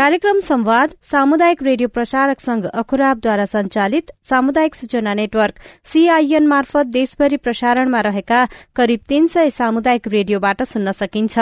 [0.00, 8.00] कार्यक्रम संवाद सामुदायिक रेडियो प्रसारक संघ अखुराबद्वारा संचालित सामुदायिक सूचना नेटवर्क सीआईएन मार्फत देशभरि प्रसारणमा
[8.00, 8.38] रहेका
[8.76, 11.38] करिब तीन सय सामुदायिक रेडियोबाट सुन्न सकिन्छ।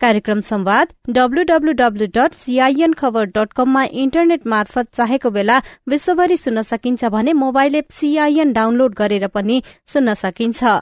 [0.00, 2.94] कार्यक्रम संवाद डब्लूडब्लूडब्लू डट सीआईएन
[4.02, 10.14] इन्टरनेट मार्फत चाहेको बेला विश्वभरि सुन्न सकिन्छ भने मोबाइल एप सीआईएन डाउनलोड गरेर पनि सुन्न
[10.24, 10.80] सकिन्छ।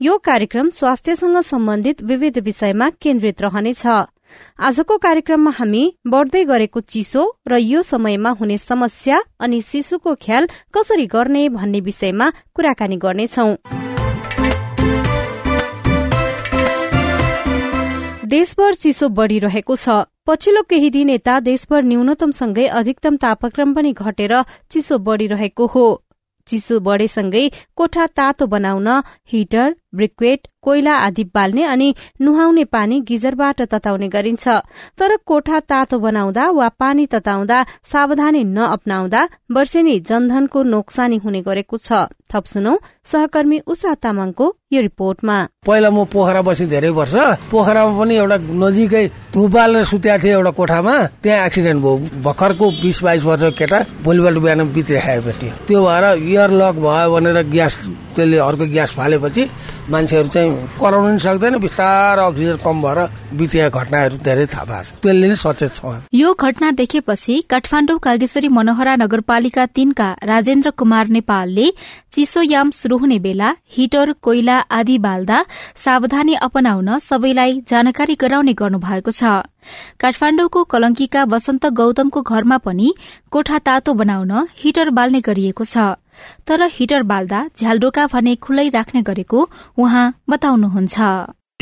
[0.00, 3.86] यो कार्यक्रम स्वास्थ्यसँग सम्बन्धित विविध विषयमा केन्द्रित रहनेछ।
[4.58, 11.06] आजको कार्यक्रममा हामी बढ्दै गरेको चिसो र यो समयमा हुने समस्या अनि शिशुको ख्याल कसरी
[11.06, 13.48] गर्ने भन्ने विषयमा कुराकानी गर्नेछौ।
[18.28, 19.88] देशभर चिसो बढ़िरहेको छ।
[20.26, 24.34] पछिल्लो केही दिन यता देशभर न्यूनतमसँगै अधिकतम तापक्रम पनि घटेर
[24.70, 25.86] चिसो बढ़िरहेको हो।
[26.46, 27.44] चिसो बढेसँगै
[27.76, 28.88] कोठा तातो बनाउन
[29.32, 34.48] हिटर ब्रिक्वेट कोइला आदि बाल्ने अनि नुहाउने पानी गिजरबाट तताउने गरिन्छ।
[34.98, 39.22] तर कोठा तातो बनाउँदा वा पानी तताउँदा सावधानी नअपनाउँदा
[39.54, 41.92] वर्षेनी जनधनको नोक्सानी हुने गरेको छ।
[42.28, 47.14] थप सुनौ सहकर्मी उषा तामाङको यो रिपोर्टमा। पहिला म पोखरा बसी धेरै वर्ष
[47.48, 53.02] पोखरामा पनि एउटा नजिकै धुप बालेर सुत्या थिएँ एउटा कोठामा त्यहाँ एक्सिडेन्ट भयो। भर्खरको बिस
[53.02, 57.78] बाइस वर्ष केटा भोलिपल्ट बिहान बितिराखेपछि त्यो भएर इयर लक भयो भनेर ग्यास
[58.12, 59.42] त्यसले अर्को ग्यास फालेपछि
[59.90, 60.50] मान्छेहरू चाहिँ
[60.80, 62.98] कराउनु पनि सक्दैन बिस्तार अक्सिजन कम भएर
[63.38, 65.80] बितिया घटनाहरू धेरै थाहा भएको छ। त्यसले नै सचेत छ।
[66.12, 71.66] यो घटना देखेपछि काठमाडौँ कागेश्वरी मनोहरा नगरपालिका तीनका राजेन्द्र कुमार नेपालले
[72.12, 75.38] चिसोयाम शुरू हुने बेला हिटर कोइला आदि बाल्दा
[75.76, 79.22] सावधानी अपनाउन सबैलाई जानकारी गराउने गर्नु भएको छ।
[80.00, 82.88] काठमाण्डुको कलंकीका वसन्त गौतमको घरमा पनि
[83.32, 85.96] कोठा तातो बनाउन हिटर बाल्ने गरिएको छ।
[86.48, 89.48] तर हिटर बाल्दा झ्यालडोका भने खुल्लै राख्ने गरेको
[89.78, 90.98] उहाँ बताउनुहुन्छ।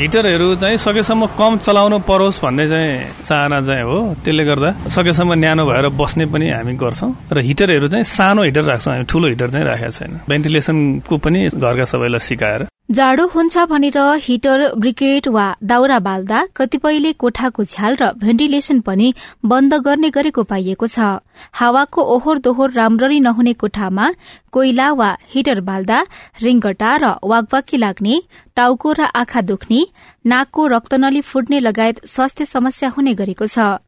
[0.01, 5.65] हिटरहरू चाहिँ सकेसम्म कम चलाउनु परोस् भन्ने चाहिँ चाहना चाहिँ हो। त्यसले गर्दा सकेसम्म न्यानो
[5.65, 9.65] भएर बस्ने पनि हामी गर्छौँ। र हिटरहरू चाहिँ सानो हिटर राख्छौँ। हामी ठुलो हिटर चाहिँ
[9.65, 16.43] राखेका छैन। भेन्टिलेसनको पनि घरका सबैलाई सिकाएर। जाडो हुन्छ भनेर हिटर ब्रिकेट वा दाउरा बाल्दा
[16.55, 19.07] कतिपयले कोठाको झ्याल र भेन्टिलेसन पनि
[19.43, 21.19] बन्द गर्ने गरेको पाइएको छ।
[21.51, 24.05] हावाको ओहोर दोहोर राम्ररी नहुने कोठामा
[24.53, 25.99] कोइला वा हिटर बाल्दा
[26.43, 28.21] रिङ्गटा र वागवाकी लाग्ने
[28.55, 29.81] टाउको र आँखा दुख्ने
[30.25, 33.83] नाकको रक्तनली फुट्ने लगायत स्वास्थ्य समस्या हुने गरेको छ।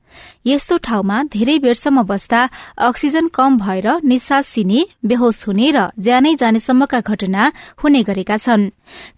[0.47, 2.41] यस्तो ठाउँमा धेरै बेरसम्म बस्दा
[2.87, 7.51] अक्सिजन कम भएर निश्वास सिने बेहोस हुने र ज्यानै जानेसम्मका घटना
[7.83, 8.69] हुने गरेका छन्।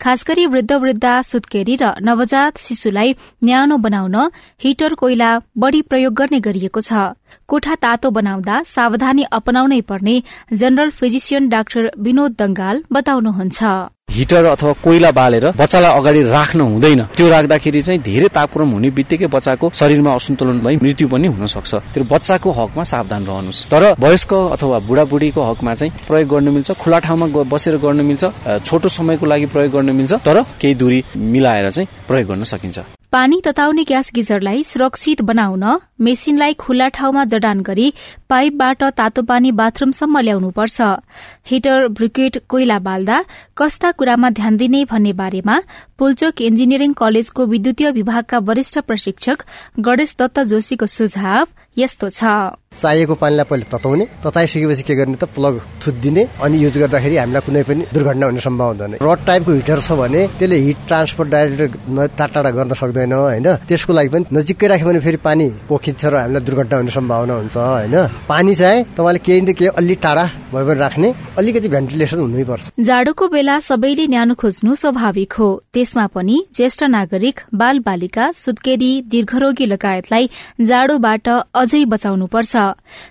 [0.02, 3.10] खास गरी वृद्ध वृद्धा सुत्केरी र नवजात शिशुलाई
[3.44, 4.16] न्यानो बनाउन
[4.64, 7.16] हिटर कोइला बढ़ी प्रयोग गर्ने गरिएको छ।
[7.48, 10.16] कोठा तातो बनाउँदा सावधानी अपनाउनै पर्ने
[10.54, 13.64] general physician doctor Vinod Dangal बताउनुहुन्छ।
[14.12, 19.28] हिटर अथवा कोइला बालेर बच्चालाई अगाडि राख्नु हुँदैन। त्यो राख्दाखेरि चाहिँ धेरै तापक्रम हुने बित्तिकै
[19.28, 24.34] बच्चाको शरीरमा असन्तुलन भई मृत्यु पनि हुन सक्छ त्यो बच्चाको हकमा सावधान रहनुहोस्। तर वयस्क
[24.56, 28.24] अथवा बुढाबुढीको हकमा चाहिँ प्रयोग गर्न मिल्छ खुला ठाउँमा बसेर गर्न मिल्छ
[28.68, 32.80] छोटो समयको लागि प्रयोग गर्न मिल्छ तर केही दूरी मिलाएर चाहिँ प्रयोग गर्न सकिन्छ।
[33.12, 35.64] पानी तताउने ग्यास गिजरलाई सुरक्षित बनाउन
[36.00, 37.88] मेसिनलाई खुल्ला ठाउँमा जडान गरी
[38.30, 40.82] पाइपबाट तातो पानी बाथरूमसम्म ल्याउनुपर्छ
[41.52, 43.18] हिटर ब्रिकेट कोइला बाल्दा
[43.58, 45.60] कस्ता कुरामा ध्यान दिने भन्ने बारेमा
[46.02, 49.44] पुलचोक इन्जिनियरिङ कलेजको विद्युतीय विभागका वरिष्ठ प्रशिक्षक
[49.86, 51.46] गणेश दत्त जोशीको सुझाव
[51.78, 52.22] यस्तो छ।
[52.72, 57.64] चाहिएको पानीलाई पहिले तताउने तताइसकेपछि के गर्ने त प्लग थुत्दिने अनि युज गर्दाखेरि हामीलाई कुनै
[57.70, 61.76] पनि दुर्घटना हुने सम्भावना हुँदैन। रड टाइपको हिटर छ भने त्यसले हिट ट्रान्सफर डाइरेक्ट
[62.18, 63.48] टाढा टाढा गर्न सक्दैन होइन?
[63.70, 67.58] त्यसको लागि पनि नजिकै राख्यो भने फेरि पानी पोखिन्छ र हामीलाई दुर्घटना हुने सम्भावना हुन्छ
[67.58, 67.96] होइन?
[68.28, 72.64] पानी चाहिँ तपाईँले केही न केही अलि टाढा भए पनि राख्ने अलिकति भेन्टिलेसन हुनै पर्छ
[72.80, 75.50] जाडोको बेला सबैले न्यानो खोज्नु स्वाभाविक हो।
[75.92, 80.26] त्यसमा पनि ज्येष्ठ नागरिक बाल बालिका सुत्केरी दीर्घरोगी लगायतलाई
[80.64, 82.54] जाडोबाट अझै बचाउनुपर्छ।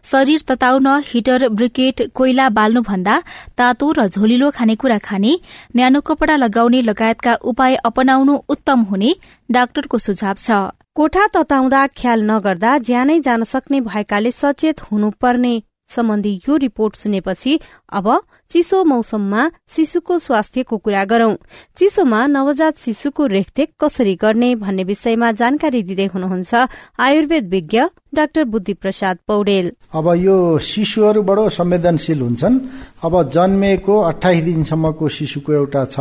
[0.04, 3.16] शरीर तताउन हिटर ब्रिकेट कोइला बाल्नु भन्दा
[3.58, 5.32] तातो र झोलिलो खानेकुरा खाने
[5.76, 9.10] न्यानो कपड़ा लगाउने लगायतका उपाय अपनाउनु उत्तम हुने
[9.50, 15.54] डाक्टरको सुझाव छ। कोठा तताउँदा ख्याल नगर्दा ज्यानै जान सक्ने भएकाले सचेत हुनुपर्ने
[15.90, 17.52] सम्बन्धी यो रिपोर्ट सुनेपछि
[17.92, 18.06] अब
[18.50, 21.34] चिसो मौसममा शिशुको स्वास्थ्यको कुरा गरौं।
[21.78, 26.52] चिसोमा नवजात शिशुको रेखदेख कसरी गर्ने भन्ने विषयमा जानकारी दिँदै हुनुहुन्छ
[26.98, 27.78] आयुर्वेद विज्ञ
[28.14, 32.58] डाक्टर बुद्धि प्रसाद पौडेल। अब यो शिशुहरू बडो संवेदनशील हुन्छन्।
[33.06, 35.98] अब जन्मेको अठाइस दिनसम्मको शिशुको एउटा छ।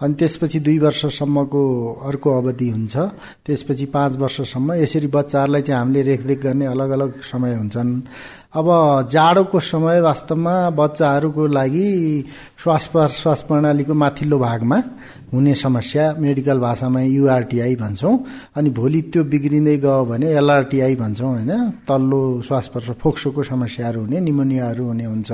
[0.00, 1.62] अनि त्यसपछि दुई वर्षसम्मको
[2.06, 2.96] अर्को अवधि हुन्छ।
[3.46, 7.90] त्यसपछि पाँच वर्षसम्म। यसरी बच्चाहरूलाई चाहिँ हामीले रेखदेख गर्ने अलग अलग समय हुन्छन्।
[8.54, 8.66] अब
[9.10, 11.88] जाडोको समय वास्तवमा बच्चाहरूको लागि
[12.62, 14.78] श्वास प्रश्वास प्रणालीको माथिल्लो भागमा
[15.32, 18.14] हुने समस्या मेडिकल भाषामा युआरटिआई भन्छौँ।
[18.56, 21.52] अनि भोलि त्यो बिग्रिँदै गयो भने एलआरटिआई भन्छौँ होइन।
[21.88, 25.30] तल्लो श्वास प्रश्वास फोक्सोको समस्याहरू हुने निमोनियाहरू हुने हुन्छ।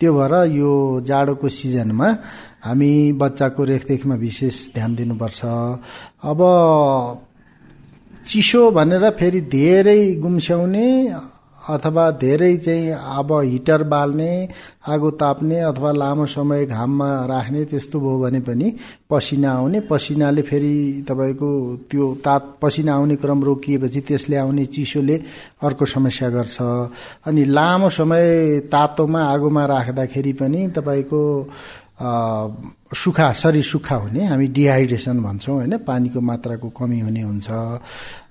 [0.00, 0.72] त्यो भएर यो
[1.04, 2.08] जाडोको सिजनमा
[2.62, 5.40] हामी बच्चाको रेखदेखमा विशेष ध्यान दिनुपर्छ।
[6.24, 6.40] अब
[8.28, 10.88] चिसो भनेर फेरि धेरै गुम्स्याउने
[11.68, 14.32] अथवा धेरै चाहिँ अब हिटर बाल्ने
[14.88, 18.74] आगो ताप्ने अथवा लामो समय घाममा राख्ने त्यस्तो भयो भने पनि
[19.10, 21.50] पसिना आउने। पसिनाले फेरि तपाईँको
[21.90, 25.16] त्यो तात पसिना आउने क्रम रोकिएपछि त्यसले आउने चिसोले
[25.62, 26.56] अर्को समस्या गर्छ।
[27.28, 31.20] अनि लामो समय तातोमा आगोमा राख्दाखेरि पनि तपाईँको
[31.98, 35.76] सुखा शरीर सुक्खा हुने हामी डिहाइड्रेसन भन्छौँ होइन?
[35.78, 37.50] पानीको मात्राको कमी हुने हुन्छ।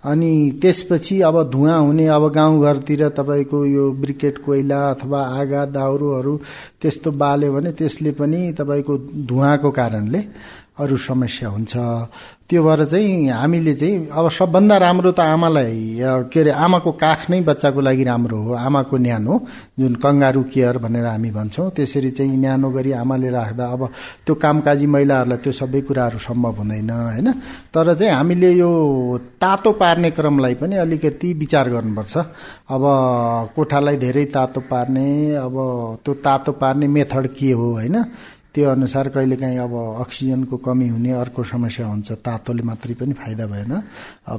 [0.03, 6.39] अनि त्यसपछि अब धुवा हुने अब गाउँघरतिर तपाईँको यो ब्रिकेट कोइला अथवा आगा दाउरोहरू
[6.81, 8.97] त्यस्तो बाल्यो भने त्यसले पनि तपाईँको
[9.27, 10.21] धुवाको कारणले
[10.79, 11.75] अरू समस्या हुन्छ।
[12.47, 15.99] त्यो भएर चाहिँ हामीले चाहिँ अब सबभन्दा राम्रो त आमालाई
[16.31, 19.33] के अरे आमाको काख नै बच्चाको लागि राम्रो हो। आमाको न्यानो
[19.79, 23.81] जुन कङ्गारू केयर भनेर हामी भन्छौँ त्यसरी चाहिँ न्यानो गरी आमाले राख्दा अब
[24.25, 27.27] त्यो कामकाजी महिलाहरूलाई त्यो सबै कुराहरू सम्भव हुँदैन होइन?
[27.73, 28.71] तर चाहिँ हामीले यो
[29.41, 32.15] तातो पार्ने क्रमलाई पनि अलिकति विचार गर्नुपर्छ।
[32.71, 32.83] अब
[33.55, 35.55] कोठालाई धेरै तातो पार्ने अब
[36.05, 37.95] त्यो तातो पार्ने मेथड के हो होइन?
[38.53, 43.73] त्यो अनुसार कहिलेकाहीँ अब अक्सिजनको कमी हुने अर्को समस्या हुन्छ तातोले मात्रै पनि फाइदा भएन।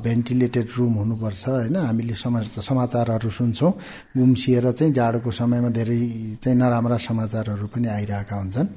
[0.02, 1.76] भेन्टिलेटेड रुम हुनुपर्छ होइन?
[1.76, 3.72] हामीले समाचारहरू सुन्छौँ।
[4.18, 6.00] गुम्सिएर चाहिँ जाडोको समयमा धेरै
[6.42, 8.68] चाहिँ नराम्रा समाचारहरू पनि आइरहेका हुन्छन्।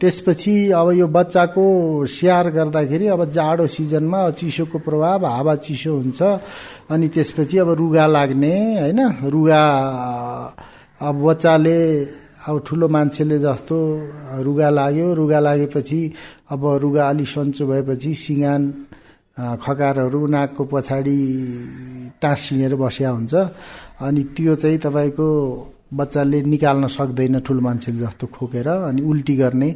[0.00, 1.62] त्यसपछि अब यो बच्चाको
[2.10, 6.22] स्याहार गर्दाखेरि अब जाडो सिजनमा चिसोको प्रभाव हावा चिसो हुन्छ।
[6.90, 9.00] अनि त्यसपछि अब रुगा लाग्ने होइन?
[9.30, 9.62] रुगा
[10.98, 11.78] अब बच्चाले
[12.40, 13.76] अब ठुलो मान्छेले जस्तो
[14.42, 16.00] रुगा लाग्यो रुगा लागेपछि
[16.50, 18.62] अब रुगा अलि सन्चो भएपछि सिँगान
[19.60, 21.18] खकारहरू नाकको पछाडि
[22.22, 23.34] टाँसिएर बस्या हुन्छ।
[24.00, 25.26] अनि त्यो चाहिँ तपाईँको
[25.92, 29.70] बच्चाले निकाल्न सक्दैन ठुलो मान्छेले जस्तो खोकेर अनि उल्टी गर्ने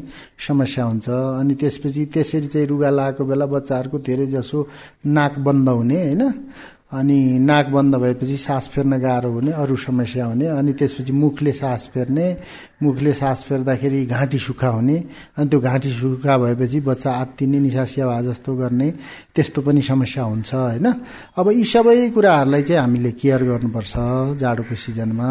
[0.47, 1.09] समस्या हुन्छ।
[1.41, 4.59] अनि त्यसपछि त्यसरी चाहिँ रुगा लगाएको बेला बच्चाहरूको धेरै जसो
[5.05, 6.23] नाक बन्द हुने होइन?
[6.95, 11.91] अनि नाक बन्द भएपछि सास फेर्न गाह्रो हुने अरू समस्या हुने अनि त्यसपछि मुखले सास
[11.95, 12.27] फेर्ने
[12.83, 14.97] मुखले सास फेर्दाखेरि घाँटी सुक्खा हुने
[15.39, 18.91] अनि त्यो घाँटी सुक्खा भएपछि बच्चा आत्तिने निसासिया भए जस्तो गर्ने
[19.35, 20.87] त्यस्तो पनि समस्या हुन्छ होइन?
[21.35, 23.95] अब यी सबै कुराहरूलाई चाहिँ हामीले केयर गर्नुपर्छ
[24.39, 25.31] जाडोको सिजनमा।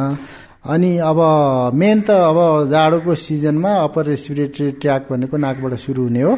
[0.64, 1.20] अनि अब
[1.76, 2.38] मेन त अब
[2.72, 6.34] जाडोको सिजनमा अप्पर रेस्पिरेटरी ट्र्याक भनेको नाकबाट सुरु हुने हो।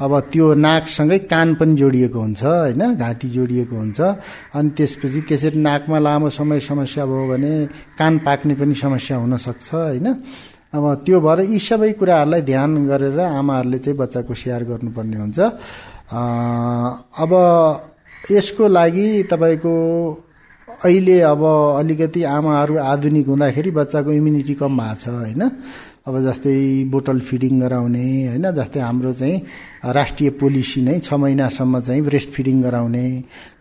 [0.00, 2.82] अब त्यो नाकसँगै कान पनि जोडिएको हुन्छ होइन?
[2.96, 4.00] घाँटी जोडिएको हुन्छ।
[4.56, 7.52] अनि त्यसपछि त्यसरी नाकमा लामो समय समस्या भयो भने
[7.98, 10.06] कान पाक्ने पनि समस्या हुनसक्छ होइन?
[10.72, 15.38] अब त्यो भएर यी सबै कुराहरूलाई ध्यान गरेर आमाहरूले चाहिँ बच्चाको स्याहार गर्नुपर्ने हुन्छ।
[17.20, 17.32] अब
[18.30, 19.74] यसको लागि तपाईँको
[20.78, 21.42] अहिले अब
[21.78, 25.42] अलिकति आमाहरू आधुनिक हुँदाखेरि बच्चाको इम्युनिटी कम भएको छ होइन?
[26.06, 28.46] अब जस्तै बोटल फिडिङ गराउने होइन?
[28.54, 29.42] जस्तै हाम्रो चाहिँ
[29.90, 33.04] राष्ट्रिय पोलिसी नै छ महिनासम्म चाहिँ ब्रेस्ट फिडिङ गराउने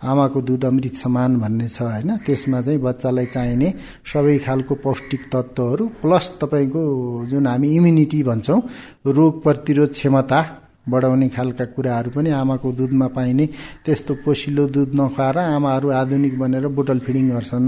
[0.03, 2.17] आमाको दुध अमृत समान भन्ने छ होइन?
[2.21, 3.73] त्यसमा चाहिँ बच्चालाई चाहिने
[4.13, 6.83] सबै खालको पौष्टिक तत्त्वहरू प्लस तपाईँको
[7.25, 8.61] जुन हामी इम्युनिटी भन्छौँ
[9.09, 10.41] रोग प्रतिरोध क्षमता
[10.89, 13.45] बढाउने खालका कुराहरू पनि आमाको दुधमा पाइने
[13.85, 17.67] त्यस्तो पोसिलो दुध नखुवाएर आमाहरू आधुनिक बनेर बोटल फिडिङ गर्छन्।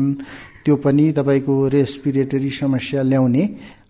[0.65, 3.43] त्यो पनि तपाईँको रेस्पिरेटरी समस्या ल्याउने।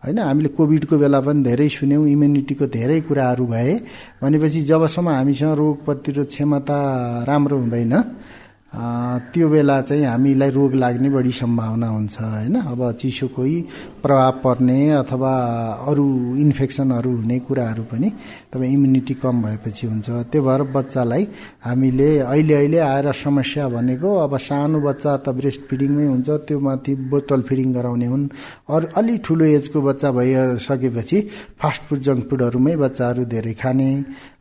[0.04, 3.74] होइन हामीले कोभिडको बेला पनि धेरै सुन्यौँ इम्युनिटीको धेरै कुराहरू भए।
[4.22, 6.78] भनेपछि जबसम्म हामीसँग रोग प्रतिरोध क्षमता
[7.28, 7.94] राम्रो हुँदैन
[8.70, 12.56] त्यो बेला चाहिँ हामीलाई रोग लाग्ने बढी सम्भावना हुन्छ होइन?
[12.70, 13.54] अब चिसोकै
[14.04, 15.34] प्रभाव पर्ने अथवा
[15.90, 16.06] अरू
[16.38, 18.10] इन्फेक्सनहरू हुने कुराहरू पनि
[18.54, 21.24] तपाईँ इम्युनिटी कम भएपछि हुन्छ। त्यो भएर बच्चालाई
[21.66, 26.94] हामीले अहिले अहिले आएर समस्या भनेको अब सानो बच्चा त ब्रेस्ट फिडिङमै हुन्छ त्यो माथि
[27.10, 28.30] बोतल फिडिङ गराउने हुन्।
[28.70, 31.18] अरू अलि ठुलो एजको बच्चा भइसकेपछि
[31.58, 33.90] फास्ट फुड जङ्क फुडहरूमै बच्चाहरू धेरै खाने।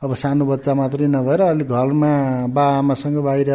[0.04, 2.12] अब सानो बच्चा मात्रै नभएर अलिक घरमा
[2.52, 3.50] बा आमासँग बाहिर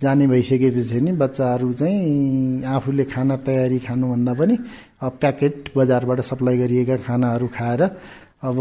[0.00, 4.56] जाने भइसकेपछि नि बच्चाहरू चाहिँ आफूले खाना तयारी खानुभन्दा पनि
[5.02, 7.82] प्याकेट बजारबाट सप्लाई गरिएका खानाहरू खाएर
[8.44, 8.58] अब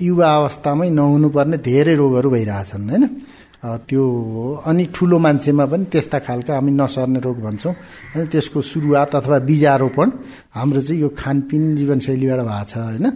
[0.00, 3.04] युवा अवस्थामै नहुनुपर्ने धेरै रोगहरू भइरहेछन् होइन?
[3.88, 4.02] त्यो
[4.66, 7.74] अनि ठुलो मान्छेमा पनि त्यस्ता खालका हामी नसर्ने रोग भन्छौँ।
[8.14, 10.08] होइन त्यसको सुरुवात अथवा बिजारोपण
[10.54, 13.06] हाम्रो चाहिँ यो खानपिन जीवनशैलीबाट भएको छ होइन?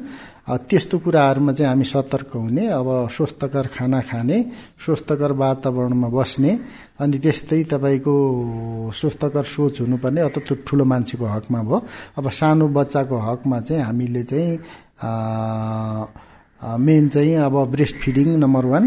[0.49, 4.39] त्यस्तो कुराहरूमा चाहिँ हामी सतर्क हुने अब स्वस्थकर खाना खाने
[4.81, 6.53] स्वस्थकर वातावरणमा बस्ने
[7.01, 8.15] अनि त्यस्तै तपाईँको
[8.97, 11.79] स्वस्थकर सोच हुनुपर्ने अथवा त्यो ठुलो मान्छेको हकमा भयो।
[12.19, 14.57] अब सानो बच्चाको हकमा चाहिँ हामीले चाहिँ
[16.81, 18.85] मेन चाहिँ अब breast feeding number one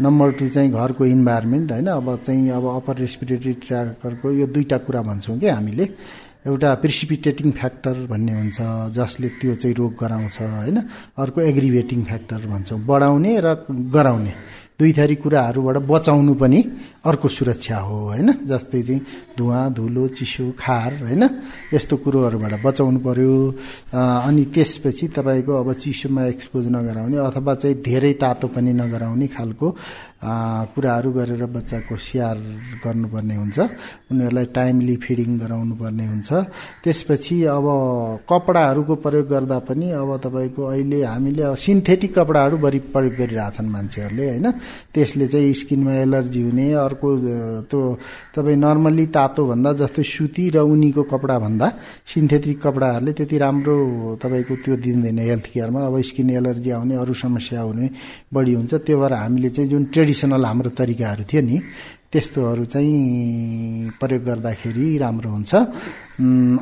[0.00, 1.86] number two चाहिँ घरको इन्भाइरोमेन्ट होइन?
[1.88, 5.86] अब चाहिँ अब अप्पर रेस्पिरेटरी ट्र्याकरको यो दुईवटा कुरा भन्छौँ कि हामीले।
[6.46, 8.58] एउटा प्रिसिपिटेटिङ फ्याक्टर भन्ने हुन्छ
[8.94, 10.78] जसले त्यो चाहिँ रोग गराउँछ होइन?
[11.18, 14.34] अर्को एग्रिभेटिङ फ्याक्टर भन्छौँ बढाउने र गराउने।
[14.78, 16.60] दुई थरी कुराहरूबाट बचाउनु पनि
[17.02, 18.46] अर्को सुरक्षा हो होइन?
[18.46, 19.02] जस्तै चाहिँ
[19.34, 21.22] धुवा धुलो चिसो खार होइन?
[21.74, 23.34] यस्तो कुरोहरूबाट बचाउनु पर्यो।
[23.90, 29.66] अनि त्यसपछि तपाईँको अब चिसोमा एक्सपोज नगराउने अथवा चाहिँ धेरै तातो पनि नगराउने खालको
[30.18, 32.38] कुराहरू गरेर बच्चाको स्याहार
[32.84, 33.58] गर्नुपर्ने हुन्छ।
[34.10, 36.28] उनीहरूलाई टाइमली फिडिङ गराउनु पर्ने हुन्छ।
[36.82, 37.66] त्यसपछि अब
[38.26, 44.26] कपडाहरूको प्रयोग गर्दा पनि अब तपाईँको अहिले हामीले अब सिन्थेटिक कपडाहरू बढी प्रयोग गरिरहेछन् मान्छेहरूले
[44.28, 44.46] होइन?
[44.94, 47.08] त्यसले चाहिँ स्किनमा एलर्जी हुने अर्को
[47.70, 47.80] त्यो
[48.34, 51.66] तपाईँ नर्मल्ली तातोभन्दा जस्तै सुती र उनीको कपडा भन्दा
[52.10, 53.76] सिन्थेटिक कपडाहरूले त्यति राम्रो
[54.22, 57.86] तपाईँको त्यो दिँदैन हेल्थ केयरमा अब स्किन एलर्जी आउने अरू समस्या हुने
[58.34, 61.58] बढी हुन्छ। त्यो भएर हामीले चाहिँ जुन ट्रेडिसनल हाम्रो तरिकाहरू थियो नि
[62.08, 65.52] त्यस्तोहरू चाहिँ प्रयोग गर्दाखेरि राम्रो हुन्छ।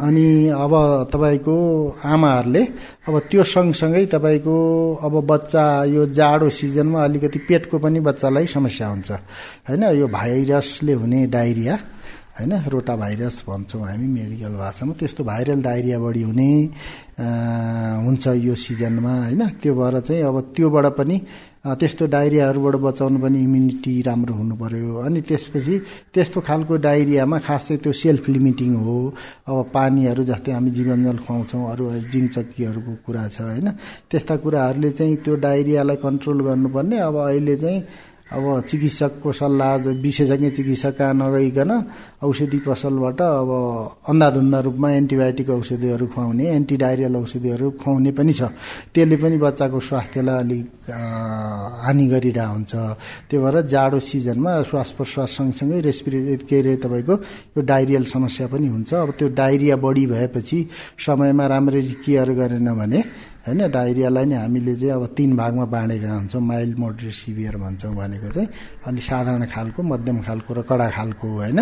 [0.03, 0.75] अनि अब
[1.15, 1.57] तपाईँको
[2.03, 2.63] आमाहरूले
[3.07, 4.57] अब त्यो सँगसँगै तपाईँको
[4.99, 9.11] अब बच्चा यो जाडो सिजनमा अलिकति पेटको पनि बच्चालाई समस्या हुन्छ।
[9.71, 11.75] होइन यो भाइरसले हुने डाइरिया
[12.37, 16.51] होइन रोटा भाइरस भन्छौँ हामी मेडिकल भाषामा त्यस्तो भाइरल डाइरिया बढी हुने
[17.17, 19.43] हुन्छ यो सिजनमा होइन?
[19.57, 21.17] त्यो भएर चाहिँ अब त्योबाट पनि
[21.67, 25.75] त्यस्तो डाइरियाहरूबाट बचाउनु पनि इम्युनिटी राम्रो हुनु पर्यो अनि त्यसपछि
[26.15, 28.97] त्यस्तो खालको डाइरियामा खास चाहिँ त्यो सेल्फ लिमिटिङ हो।
[29.49, 33.69] अब पानीहरू जस्तै हामी जीवनजल खुवाउँछौँ अरू जिङ चक्कीहरूको कुरा छ होइन?
[34.11, 37.81] त्यस्ता कुराहरूले चाहिँ त्यो डाइरियालाई कन्ट्रोल गर्नुपर्ने। अब अहिले चाहिँ
[38.27, 41.71] अब चिकित्सकको सल्लाह विशेषज्ञ चिकित्सक कहाँ नगइकन
[42.27, 43.51] औषधि पसलबाट अब
[44.03, 48.51] अन्धाधुन्दा रूपमा एन्टिबायोटिक औषधिहरू खुवाउने एन्टिडाइरियल औषधिहरू खुवाउने पनि छ।
[48.91, 50.91] त्यसले पनि बच्चाको स्वास्थ्यलाई अलिक
[51.87, 52.75] हानि गरिरहेको हुन्छ
[53.31, 57.15] त्यो भएर जाडो सिजनमा श्वास प्रश्वास सँगसँगै रेस्पिरेट के अरे तपाईँको
[57.55, 60.59] यो डाइरियल समस्या पनि हुन्छ। अब त्यो डाइरिया बढी भएपछि
[61.07, 63.01] समयमा राम्ररी केयर गरेन भने
[63.47, 68.29] होइन डाइरियालाई नै हामीले चाहिँ अब तिन भागमा बाँडेका हुन्छौँ माइल्ड मोडरेट सिभियर भन्छौँ भनेको
[68.35, 68.49] चाहिँ।
[68.87, 71.59] अलिक साधारण खालको मध्यम खालको र कडा खालको होइन।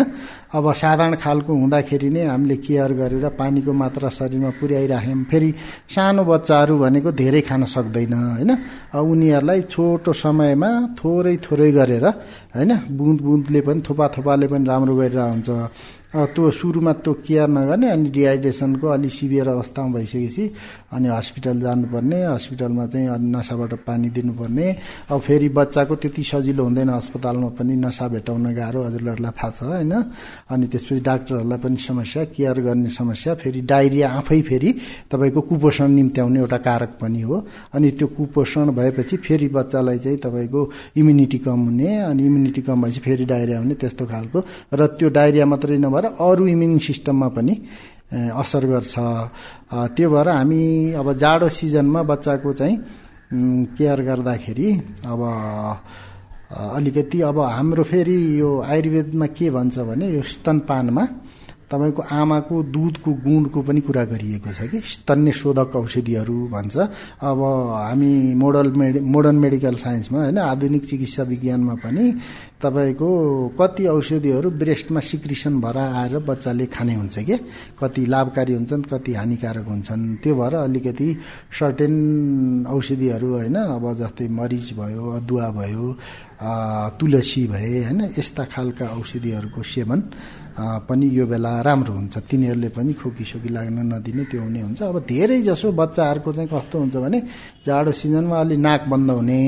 [0.49, 5.49] अब साधारण खालको हुँदाखेरि नै हामीले केयर गरेर पानीको मात्रा शरीरमा पुर्याइराख्यौँ। फेरि
[5.85, 8.51] सानो बच्चाहरू भनेको धेरै खान सक्दैन होइन।
[8.95, 12.05] उनीहरूलाई छोटो समयमा थोरै थोरै गरेर
[12.55, 15.49] होइन बुन्द बुन्दले पनि थोपा थोपाले पनि राम्रो गरिरहेको हुन्छ
[16.15, 20.43] त्यो सुरुमा त्यो केयर नगर्ने अनि डिहाइड्रेसनको अलिक सिभियर अवस्थामा भइसकेपछि
[20.95, 24.67] अनि हस्पिटल जानुपर्ने हस्पिटलमा चाहिँ अनि नसाबाट पानी दिनुपर्ने।
[25.11, 29.93] अब फेरि बच्चाको त्यति सजिलो हुँदैन अस्पतालमा पनि नसा भेटाउन गाह्रो हजुरहरूलाई थाहा छ होइन?
[30.47, 34.71] अनि त्यसपछि डाक्टरहरूलाई पनि समस्या केयर गर्ने समस्या फेरि डाइरिया आफै फेरि
[35.11, 37.35] तपाईँको कुपोषण निम्त्याउने एउटा कारक पनि हो।
[37.75, 40.61] अनि त्यो कुपोषण भएपछि फेरि बच्चालाई चाहिँ तपाईँको
[40.95, 44.39] इम्युनिटी कम हुने अनि इम्युनिटी कम भएपछि फेरि डाइरिया हुने त्यस्तो खालको।
[44.73, 47.53] र त्यो डाइरिया मात्रै नभएर अरू इम्युन सिस्टममा पनि
[48.13, 48.95] असर गर्छ।
[49.95, 50.63] त्यो भएर हामी
[50.99, 52.75] अब जाडो सिजनमा बच्चाको चाहिँ
[53.75, 54.69] केयर गर्दाखेरि
[55.05, 55.21] अब
[56.77, 61.03] अलिकति अब हाम्रो फेरि यो आयुर्वेदमा के भन्छ भने यो स्तनपानमा
[61.71, 64.79] तपाईँको आमाको दुधको गुणको पनि कुरा गरिएको छ कि?
[64.85, 66.77] स्तन्य शोधक औषधिहरू भन्छ।
[67.21, 67.39] अब
[67.89, 72.05] हामी मोडल मेडि मोडर्न मेडिकल साइन्समा होइन आधुनिक चिकित्सा विज्ञानमा पनि
[72.61, 73.09] तपाईँको
[73.59, 77.37] कति औषधिहरू ब्रेस्टमा सिक्रिसन भएर आएर बच्चाले खाने हुन्छ कि?
[77.81, 81.09] कति लाभकारी हुन्छन् कति हानिकारक हुन्छन्। त्यो भएर अलिकति
[81.59, 81.93] सर्टेन
[82.69, 85.85] औषधिहरू होइन अब जस्तै मरिच भयो अदुवा भयो
[86.99, 89.99] तुलसी भए होइन यस्ता खालका औषधिहरूको सेवन
[90.57, 95.41] पनि यो बेला राम्रो हुन्छ। तिनीहरूले पनि खोकीसोकी लाग्न नदिने त्यो हुने हुन्छ। अब धेरै
[95.41, 97.19] जसो बच्चाहरूको चाहिँ कस्तो हुन्छ भने
[97.65, 99.41] जाडो सिजनमा अलि नाक बन्द हुने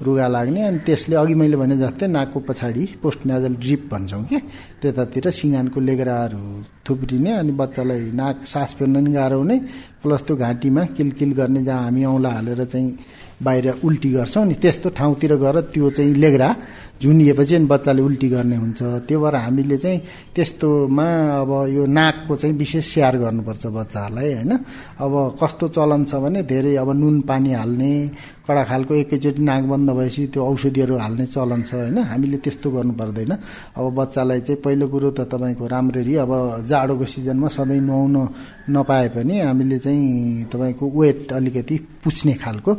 [0.00, 4.38] रुगा लाग्ने अनि त्यसले अघि मैले भने जस्तै नाकको पछाडि पोस्ट नाजल ड्रिप भन्छौँ कि
[4.80, 6.40] त्यतातिर सिँगानको लेग्राहरू
[6.88, 9.56] थुप्रिने अनि बच्चालाई नाक सास फेर्न नि गाह्रो हुने
[10.00, 12.88] प्लस त्यो घाँटीमा किलकिल गर्ने जहाँ हामी औँला हालेर चाहिँ
[13.42, 16.48] बाहिर उल्टी गर्छौँ नि त्यस्तो ठाउँतिर गएर त्यो चाहिँ लेग्रा
[17.00, 19.98] झुनिएपछि अनि बच्चाले उल्टी गर्ने हुन्छ। त्यो भएर हामीले चाहिँ
[20.36, 21.06] त्यस्तोमा
[21.40, 24.52] अब यो नाकको चाहिँ विशेष स्याहार गर्नुपर्छ बच्चाहरूलाई होइन?
[25.00, 27.92] अब कस्तो चलन छ भने धेरै अब नुन पानी हाल्ने
[28.44, 31.98] कडा खालको एकैचोटि नाक बन्द भएपछि त्यो औषधिहरू हाल्ने चलन छ होइन?
[32.04, 33.32] हामीले त्यस्तो गर्नु पर्दैन।
[33.78, 36.32] अब बच्चालाई चाहिँ पहिलो कुरो त तपाईँको राम्ररी अब
[36.68, 38.16] जाडोको सिजनमा सधैँ नुहाउन
[38.70, 42.72] नपाए पनि हामीले चाहिँ तपाईँको वेट अलिकति पुछ्ने खालको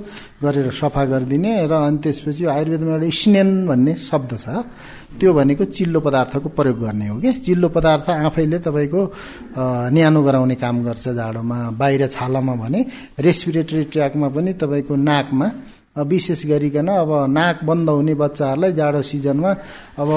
[0.44, 4.46] गरेर सफा गरिदिने र अनि त्यसपछि आयुर्वेदमा एउटा स्नेन भन्ने शब्द छ।
[5.20, 7.32] त्यो भनेको चिल्लो पदार्थको प्रयोग गर्ने हो कि?
[7.46, 9.02] चिल्लो पदार्थ आफैले तपाईँको
[9.96, 12.80] न्यानो गराउने काम गर्छ जाडोमा बाहिर छालामा भने
[13.20, 15.48] रेस्पिरेटरी ट्र्याकमा पनि तपाईँको नाकमा।
[15.92, 19.52] विशेष गरिकन अब नाक बन्द हुने बच्चाहरूलाई जाडो सिजनमा
[20.00, 20.10] अब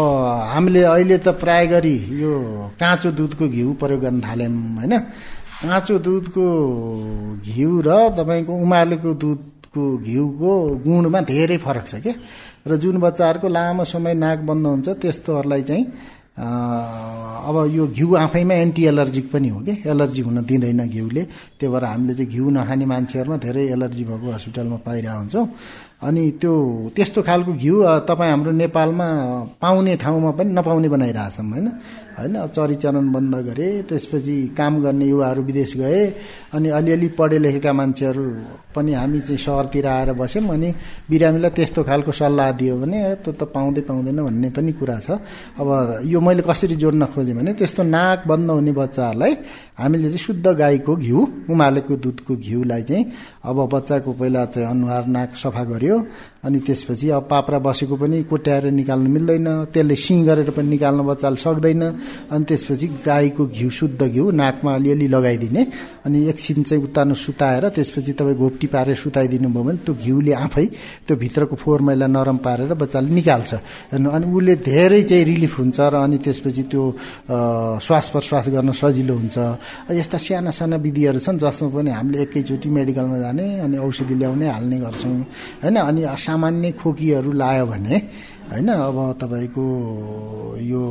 [0.55, 2.33] हामीले अहिले त प्राय गरी यो
[2.79, 4.95] काँचो दुधको घिउ प्रयोग गर्न थाल्यौँ होइन?
[5.67, 6.47] काँचो दुधको
[7.43, 9.11] घिउ र तपाईँको उमालेको
[9.75, 10.53] दुधको घिउको
[10.85, 12.15] गुणमा धेरै फरक छ क्या
[12.67, 15.85] र जुन बच्चाहरूको लामो समय नाक बन्द हुन्छ त्यस्तोहरूलाई चाहिँ
[16.35, 19.73] अब यो घिउ आफैमा एन्टी एलर्जिक पनि हो कि?
[19.87, 21.23] एलर्जी हुन दिँदैन घिउले।
[21.61, 25.47] त्यो भएर हामीले चाहिँ घिउ नखाने मान्छेहरूमा धेरै एलर्जी भएको हस्पिटलमा पाइरहेको हुन्छौँ।
[26.03, 26.53] अनि त्यो
[26.97, 27.77] त्यस्तो खालको घिउ
[28.09, 29.07] तपाईँ हाम्रो नेपालमा
[29.63, 31.67] पाउने ठाउँमा पनि नपाउने बनाइरहेछौँ होइन?
[32.19, 36.03] होइन चरीचरण बन्द गरे त्यसपछि काम गर्ने युवाहरू विदेश गए
[36.55, 38.25] अनि अलिअलि पढे लेखेका मान्छेहरू
[38.75, 40.71] पनि हामी चाहिँ सहरतिर आएर बस्यौँ अनि
[41.11, 45.19] बिरामीलाई त्यस्तो खालको सल्लाह दियो भने त्यो त पाउँदै पाउँदैन भन्ने पनि कुरा छ।
[45.59, 45.69] अब
[46.07, 49.33] यो मैले कसरी जोड्न खोजेँ भने त्यस्तो नाक बन्द हुने बच्चाहरूलाई
[49.79, 51.19] हामीले चाहिँ शुद्ध गाईको घिउ
[51.51, 53.05] उमालेको दुधको घिउलाई चाहिँ
[53.45, 55.97] अब बच्चाको पहिला चाहिँ अनुहार नाक सफा गर्यो
[56.45, 61.37] अनि त्यसपछि अब पाप्रा बसेको पनि कोट्याएर निकाल्नु मिल्दैन त्यसले सिङ गरेर पनि निकाल्न बच्चाले
[61.41, 61.83] सक्दैन
[62.31, 65.63] अनि त्यसपछि गाईको घिउ शुद्ध घिउ नाकमा अलिअलि लगाइदिने
[66.05, 70.67] अनि एकछिन चाहिँ उत्तानो सुताएर त्यसपछि तपाईँ घोप्टी पारेर सुताइदिनु भयो भने त्यो घिउले आफै
[71.07, 73.53] त्यो भित्रको फोहोर मैला नरम पारेर बच्चाले निकाल्छ।
[73.97, 76.83] अनि उसले धेरै चाहिँ रिलिफ हुन्छ र अनि त्यसपछि त्यो
[77.81, 79.37] श्वास प्रश्वास गर्न सजिलो हुन्छ।
[79.97, 84.79] यस्ता साना साना विधिहरू छन् जसमा पनि हामीले एकैचोटि मेडिकलमा जाने अनि औषधि ल्याउने हाल्ने
[84.85, 85.17] गर्छौँ।
[85.65, 86.03] होइन अनि
[86.35, 87.97] सामान्य खोकीहरू लायो भने
[88.51, 89.65] होइन अब तपाईँको
[90.67, 90.83] यो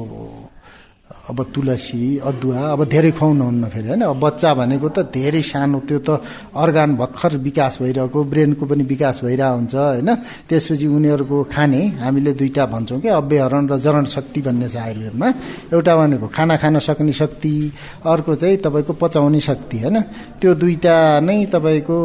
[1.29, 5.99] अब तुलसी अदुवा अब धेरै खुवाउनुहुन्न फेरि होइन अब बच्चा भनेको त धेरै सानो त्यो
[5.99, 6.09] त
[6.51, 10.09] अर्गान भर्खर विकास भइरहेको ब्रेनको पनि विकास भइरहेको हुन्छ होइन।
[10.49, 15.27] त्यसपछि उनीहरूको खाने हामीले दुईवटा भन्छौँ कि अव्यहरण र जरण शक्ति भन्ने छ आयुर्वेदमा।
[15.71, 17.53] एउटा भनेको खाना खान सक्ने शक्ति
[18.03, 19.97] अर्को चाहिँ तपाईँको पचाउने शक्ति होइन।
[20.39, 21.97] त्यो दुईवटा नै तपाईँको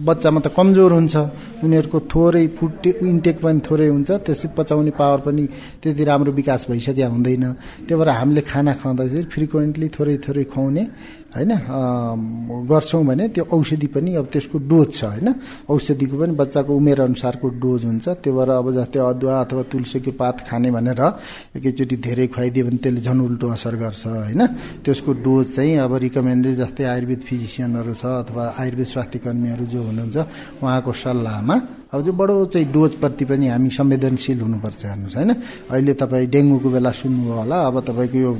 [0.00, 1.16] बच्चामा त कमजोर हुन्छ।
[1.64, 5.44] उनीहरूको थोरै फुड इन्टेक पनि थोरै हुन्छ। त्यसै पचाउने पावर पनि
[5.82, 7.44] त्यति राम्रो विकास भइसकेका हुँदैन।
[7.86, 10.82] त्यो भएर हामीले खाना खुवाउँदाखेरि फ्रिक्वेन्टली थोरै थोरै खुवाउने
[11.30, 11.52] होइन
[12.66, 15.28] गर्छौँ भने त्यो औषधि पनि अब त्यसको डोज छ होइन?
[15.70, 20.36] औषधिको पनि बच्चाको उमेर अनुसारको डोज हुन्छ। त्यो भएर अब जस्तै अदुवा अथवा तुलसीको पात
[20.48, 21.00] खाने भनेर
[21.56, 24.42] एकैचोटि धेरै खुवाइदियो भने त्यसले झन् उल्टो असर गर्छ होइन?
[24.84, 30.16] त्यसको डोज चाहिँ अब रिकमेन्डेड जस्तै आयुर्वेद फिजिसियनहरू छ अथवा आयुर्वेद स्वास्थ्य कर्मीहरू जो हुनुहुन्छ
[30.62, 31.56] उहाँको सल्लाहमा
[31.94, 35.30] अब जो बडो चाहिँ डोजप्रति पनि हामी संवेदनशील हुनुपर्छ हेर्नुहोस् होइन?
[35.70, 38.32] अहिले तपाईँ डेङ्गुको बेला सुन्नुभयो होला अब तपाईँको यो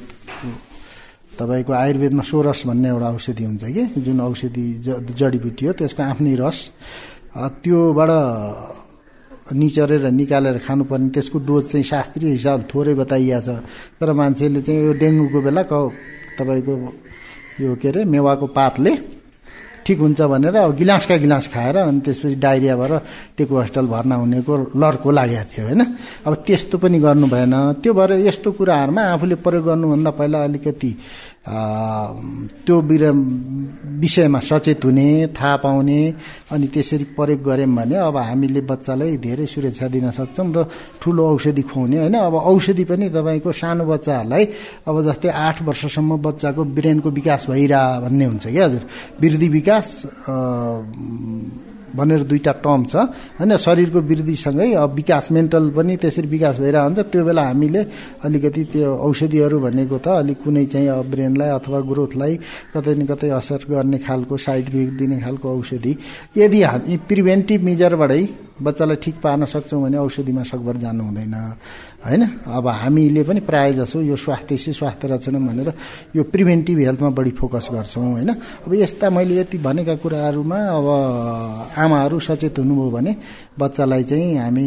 [1.41, 4.65] तपाईँको आयुर्वेदमा सोरस भन्ने एउटा औषधि हुन्छ कि जुन औषधि
[5.17, 6.59] जडीबुटी हो त्यसको आफ्नै रस।
[7.65, 8.11] त्योबाट
[9.57, 13.49] निचरेर निकालेर खानुपर्ने त्यसको डोज चाहिँ शास्त्रीय हिसाब थोरै बताइएको छ।
[13.99, 15.63] तर मान्छेले चाहिँ यो डेङ्गुको बेला
[16.39, 16.75] तपाईँको
[17.61, 18.93] यो के अरे मेवाको पातले
[19.87, 22.93] ठिक हुन्छ भनेर अब गिलासका गिलास खाएर अनि त्यसपछि डाइरिया भएर
[23.37, 25.83] टेको हस्पिटल भर्ना हुनेको लर्को लागेको थियो होइन?
[26.27, 30.93] अब त्यस्तो पनि गर्नु भएन। त्यो भएर यस्तो कुराहरूमा आफूले प्रयोग गर्नुभन्दा पहिला अलिकति
[32.67, 32.77] त्यो
[34.01, 36.01] विषयमा सचेत हुने थाहा पाउने
[36.53, 40.69] अनि त्यसरी प्रयोग गऱ्यौँ भने अब हामीले बच्चालाई धेरै सुरक्षा दिन सक्छौँ र
[41.01, 42.15] ठुलो औषधि खुवाउने होइन?
[42.15, 44.45] अब औषधि पनि तपाईँको सानो बच्चाहरूलाई
[44.87, 48.83] अब जस्तै आठ वर्षसम्म बच्चाको ब्रेनको विकास भइरह भन्ने हुन्छ क्या हजुर?
[49.21, 49.70] वृद्धि विकास
[51.97, 52.95] भनेर दुईवटा टर्म छ
[53.39, 57.81] होइन शरीरको वृद्धिसँगै अब विकास मेन्टल पनि त्यसरी विकास भइरहेको हुन्छ त्यो बेला हामीले
[58.25, 62.35] अलिकति त्यो औषधिहरू भनेको त अलिक कुनै चाहिँ ब्रेनलाई अथवा ग्रोथलाई
[62.75, 65.93] कतै न कतै असर गर्ने खालको साइड इफेक्ट दिने खालको औषधि।
[66.37, 68.23] यदि हामी प्रिभेन्टिभ मेजरबाटै
[68.63, 71.35] बच्चालाई ठिक पार्न सक्छौँ भने औषधिमा सकभर जानु हुँदैन।
[72.07, 72.23] होइन?
[72.47, 75.73] अब हामीले पनि प्रायः जसो यो स्वास्थ्य स्वास्थ्य रचना भनेर
[76.17, 78.31] यो प्रिभेन्टिभ हेल्थमा बढी फोकस गर्छौँ होइन?
[78.67, 80.87] अब यस्ता मैले यति भनेका कुराहरूमा अब
[81.77, 83.17] आमाहरू सचेत हुनुभयो भने
[83.59, 84.67] बच्चालाई चाहिँ हामी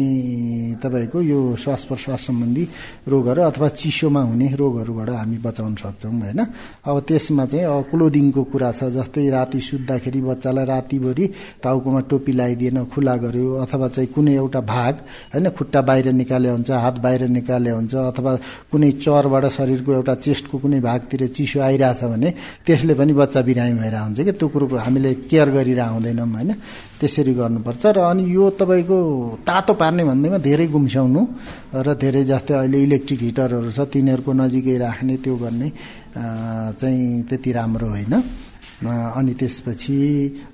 [0.82, 2.68] तपाईँको यो श्वास प्रश्वास सम्बन्धी
[3.08, 6.40] रोगहरू अथवा चिसोमा हुने रोगहरूबाट हामी बचाउन सक्छौँ होइन?
[6.84, 11.26] अब त्यसमा चाहिँ अब क्लोदिङको कुरा छ जस्तै राति सुत्दाखेरि बच्चालाई रातिभरि
[11.62, 14.94] टाउकोमा टोपी लगाइदिएन खुला गर्यो अथवा चाहिँ कुनै एउटा भाग
[15.34, 18.32] होइन खुट्टा बाहिर निकाले हुन्छ हात बाहिर निकाले हुन्छ अथवा
[18.72, 22.28] कुनै चरबाट शरीरको एउटा चेस्टको कुनै भागतिर चिसो आइरहेछ भने
[22.66, 24.32] त्यसले पनि बच्चा बिरामी भएर हुन्छ कि?
[24.32, 26.50] त्यो कुरोको हामीले केयर गरेर आउँदैनौँ होइन?
[27.00, 28.98] त्यसरी गर्नुपर्छ र अनि यो तपाईँको
[29.44, 31.20] तातो पार्ने भन्दैमा धेरै गुम्स्याउनु
[31.84, 35.68] र धेरै जस्तै अहिले इलेक्ट्रिक हिटरहरू छ तिनीहरूको नजिकै राख्ने त्यो गर्ने
[36.80, 38.14] चाहिँ त्यति राम्रो होइन।
[38.84, 39.96] अनि त्यसपछि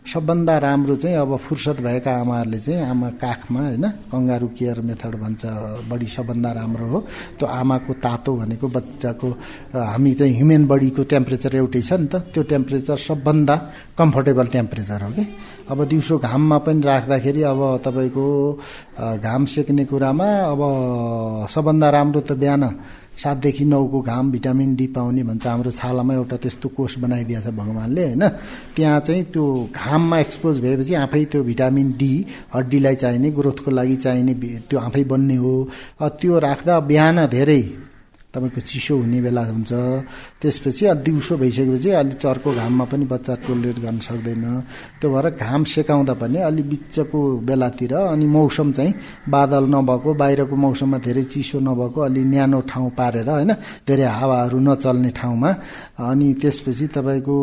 [0.06, 5.42] सबभन्दा राम्रो चाहिँ अब फुर्सद भएका आमाहरूले चाहिँ आमा काखमा होइन कङ्गारु केयर मेथड भन्छ
[5.90, 6.98] बडी सबभन्दा राम्रो हो।
[7.38, 9.28] त्यो आमाको तातो भनेको बच्चाको
[9.74, 13.56] हामी चाहिँ ह्युमेन बडीको टेम्परेचर एउटै छ नि त त्यो टेम्परेचर सबभन्दा
[13.98, 15.24] कम्फर्टेबल टेम्परेचर हो कि।
[15.70, 18.26] अब दिउँसो घाममा पनि राख्दाखेरि अब तपाईँको
[19.18, 20.60] घाम सेक्ने कुरामा अब
[21.50, 22.64] सबभन्दा राम्रो त बिहान
[23.20, 28.04] सातदेखि नौको घाम भिटामिन डी पाउने भन्छ। हाम्रो छालामा एउटा त्यस्तो कोष बनाइदिएको छ भगवान्ले
[28.06, 28.24] होइन?
[28.76, 32.12] त्यहाँ चाहिँ त्यो घाममा एक्सपोज भएपछि आफै त्यो भिटामिन डी
[32.54, 34.34] हड्डीलाई चाहिने ग्रोथको लागि चाहिने
[34.68, 35.54] त्यो आफै बन्ने हो।
[36.00, 37.62] त्यो राख्दा बिहान धेरै
[38.30, 39.72] तपाईँको चिसो हुने बेला हुन्छ।
[40.40, 44.44] त्यसपछि दिउँसो भइसकेपछि अलि चर्को घाममा पनि बच्चा टोलरेट गर्न सक्दैन।
[45.00, 48.94] त्यो भएर घाम सेकाउँदा पनि अलि बिचको बेलातिर अनि मौसम चाहिँ
[49.28, 55.10] बादल नभएको बाहिरको मौसममा धेरै चिसो नभएको अलि न्यानो ठाउँ पारेर होइन धेरै हावाहरू नचल्ने
[55.10, 55.50] ठाउँमा।
[56.00, 57.36] अनि त्यसपछि तपाईँको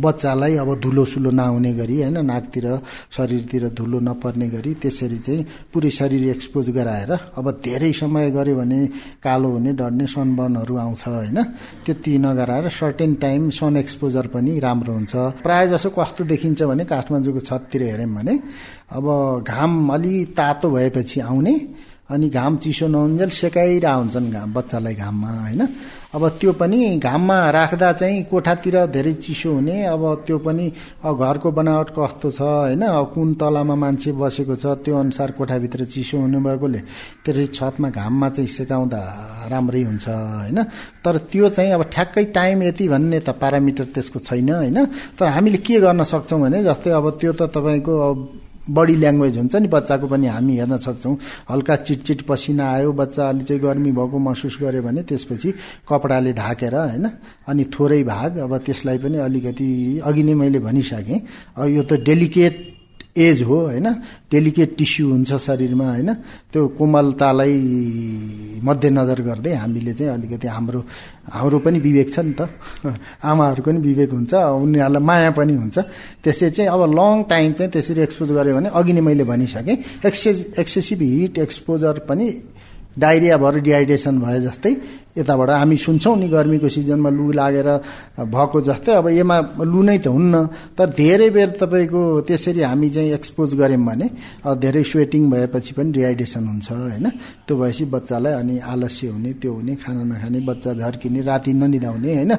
[0.00, 2.66] बच्चालाई अब धुलो सुलो नआउने गरी होइन नाकतिर
[3.12, 8.80] शरीरतिर धुलो नपर्ने गरी त्यसरी चाहिँ पुरै शरीर एक्सपोज गराएर अब धेरै समय गऱ्यो भने
[9.22, 11.42] कालो हुने डढ्ने सनबर्नहरू आउँछ होइन?
[11.86, 17.40] त्यति नगराएर सर्टेन टाइम सन एक्सपोजर पनि राम्रो हुन्छ। प्रायः जसो कस्तो देखिन्छ भने काठमाडौँको
[17.40, 18.34] छततिर हेऱ्यौँ भने
[18.92, 19.06] अब
[19.48, 21.54] घाम अलि तातो भएपछि आउने
[22.10, 25.62] अनि घाम चिसो नहुन्जेल सेकाइरह हुन्छन् घाम बच्चालाई घाममा होइन?
[26.14, 30.66] अब त्यो पनि घाममा राख्दा चाहिँ कोठातिर धेरै चिसो हुने अब त्यो पनि
[31.00, 32.84] घरको बनावट कस्तो छ होइन?
[33.08, 36.80] कुन तलामा मान्छे बसेको छ त्यो अनुसार कोठाभित्र चिसो हुने भएकोले
[37.24, 39.00] त्यसरी छतमा घाममा चाहिँ सेकाउँदा
[39.50, 40.62] राम्रै हुन्छ होइन?
[41.04, 44.78] तर त्यो चाहिँ अब ठ्याक्कै टाइम यति भन्ने त पारामिटर त्यसको छैन होइन?
[45.16, 47.94] तर हामीले के गर्न सक्छौँ भने जस्तै अब त्यो त तपाईँको
[48.70, 51.16] बडी ल्याङ्ग्वेज हुन्छ नि बच्चाको पनि हामी हेर्न सक्छौँ।
[51.50, 55.50] हल्का चिटचिट पसिना आयो बच्चा अलि चाहिँ गर्मी भएको महसुस गर्यो भने त्यसपछि
[55.88, 57.06] कपडाले ढाकेर होइन
[57.48, 61.20] अनि थोरै भाग अब त्यसलाई पनि अलिकति अघि नै मैले भनिसकेँ।
[61.68, 62.73] यो त डेलिकेट
[63.16, 63.86] एज हो होइन?
[64.30, 66.14] डेलिकेट टिस्यु हुन्छ शरीरमा होइन?
[66.52, 67.56] त्यो कोमलतालाई
[68.62, 70.80] मध्यनजर गर्दै हामीले चाहिँ अलिकति हाम्रो
[71.30, 72.48] हाम्रो पनि विवेक छ नि त।
[73.22, 75.78] आमाहरूको पनि विवेक हुन्छ उनीहरूलाई माया पनि हुन्छ।
[76.24, 80.30] त्यसै चाहिँ अब लङ टाइम चाहिँ त्यसरी एक्सपोज गऱ्यो भने अघि नै मैले भनिसकेँ एक्से
[80.58, 82.26] एक्सेसिभ हिट एक्सपोजर पनि
[82.98, 84.74] डाइरिया भएर डिहाइड्रेसन भए जस्तै
[85.16, 87.68] यताबाट हामी सुन्छौँ नि गर्मीको सिजनमा लु लागेर
[88.34, 90.34] भएको जस्तै। अब यसमा लु नै त हुन्न
[90.74, 94.06] तर धेरै बेर तपाईँको त्यसरी हामी चाहिँ एक्सपोज गऱ्यौँ भने
[94.58, 97.06] धेरै स्वेटिङ भएपछि पनि डिहाइड्रेसन हुन्छ होइन?
[97.46, 102.32] त्यो भएपछि बच्चालाई अनि आलस्य हुने त्यो हुने खाना नखाने बच्चा झर्किने राति ननिदाउने होइन?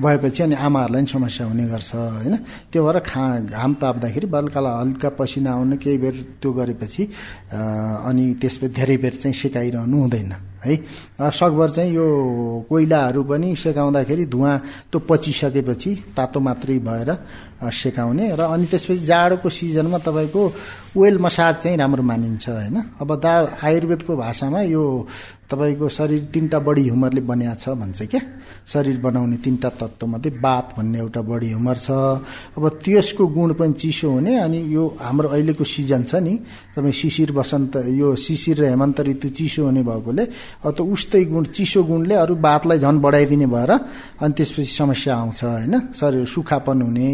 [0.00, 2.34] भएपछि अनि आमाहरूलाई पनि समस्या हुने गर्छ होइन?
[2.72, 7.02] त्यो भएर खा घाम ताप्दाखेरि बल्कालाई हल्का पसिना आउनु केही बेर त्यो गरेपछि
[8.08, 10.32] अनि त्यसपछि धेरै बेर चाहिँ सिकाइरहनु हुँदैन।
[10.64, 10.76] है।
[11.30, 12.06] सकभर चाहिँ यो
[12.68, 14.56] कोइलाहरू पनि सेकाउँदाखेरि धुवा
[14.90, 17.10] त्यो पचिसकेपछि तातो मात्रै भएर
[17.70, 20.42] सेकाउने र अनि त्यसपछि जाडोको सिजनमा तपाईँको
[20.96, 22.76] ओइल मसाज चाहिँ राम्रो मानिन्छ होइन?
[23.00, 23.32] अब दा
[23.64, 24.82] आयुर्वेदको भाषामा यो
[25.50, 28.20] तपाईँको शरीर तिनवटा बडी ह्युमरले बनिएको छ भन्छ क्या?
[28.72, 31.90] शरीर बनाउने तिनवटा तत्त्वमध्ये बात भन्ने एउटा बडी ह्युमर छ।
[32.56, 36.34] अब त्यसको गुण पनि चिसो हुने अनि यो हाम्रो अहिलेको सिजन छ नि।
[36.76, 40.24] तपाईँ शिशिर बसन्त यो शिशिर र हेमन्त ऋतु चिसो हुने भएकोले
[40.64, 43.70] अब त उस्तै गुण चिसो गुणले अरू बातलाई झन् बढाइदिने भएर
[44.20, 45.74] अनि त्यसपछि समस्या आउँछ होइन?
[45.92, 47.08] शरीर सुखापन हुने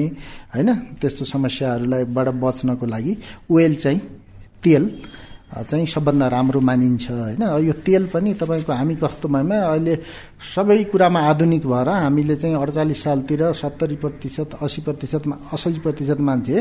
[0.54, 0.74] होइन?
[1.00, 3.16] त्यस्तो समस्याहरूलाई बाट बच्नको लागि
[3.50, 4.00] ओइल चाहिँ
[4.64, 4.84] तेल
[5.48, 7.42] चाहिँ सबभन्दा राम्रो मानिन्छ होइन?
[7.64, 9.94] यो तेल पनि तपाईँको हामी कस्तोमा अहिले
[10.54, 16.56] सबै कुरामा आधुनिक भएर हामीले चाहिँ अडचालिस सालतिर सत्तरी प्रतिशत असी प्रतिशतमा असी प्रतिशत मान्छे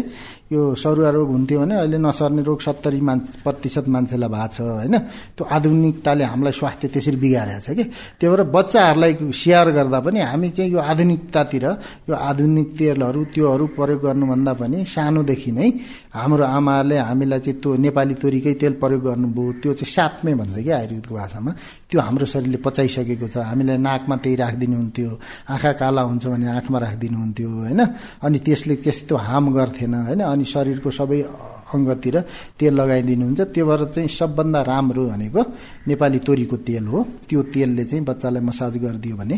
[0.52, 4.96] यो सरुवा रोग हुन्थ्यो भने अहिले नसर्ने रोग सत्तरी मान्छे प्रतिशत मान्छेलाई भएको छ होइन?
[5.36, 7.84] त्यो आधुनिकताले हामीलाई स्वास्थ्य त्यसरी बिगारेको छ कि?
[8.20, 11.66] त्यही भएर बच्चाहरूलाई स्याहार गर्दा पनि हामी चाहिँ यो आधुनिकतातिर
[12.08, 15.70] यो आधुनिक तेलहरू त्योहरू प्रयोग गर्नुभन्दा पनि सानोदेखि नै
[16.16, 20.72] हाम्रो आमाहरूले हामीलाई चाहिँ त्यो नेपाली तोरीकै तेल प्रयोग गर्नुभयो त्यो चाहिँ सातमै भन्छ कि
[20.72, 21.52] आयुर्वेदको भाषामा।
[21.90, 25.10] त्यो हाम्रो शरीरले पचाइसकेको छ। हामीलाई नाकमा त्यही राखिदिनु हुन्थ्यो
[25.50, 27.82] आँखा काला हुन्छ भने आँखामा राखिदिनु हुन्थ्यो होइन?
[28.26, 30.22] अनि त्यसले त्यस्तो हार्म गर्थेन होइन?
[30.24, 31.20] अनि शरीरको सबै
[31.68, 32.16] अङ्गतिर
[32.60, 35.42] तेल लगाइदिनुहुन्छ। त्यो भएर चाहिँ सबभन्दा राम्रो भनेको
[35.88, 39.38] नेपाली तोरीको तेल हो। त्यो तेलले चाहिँ बच्चालाई मसाज गरिदियो भने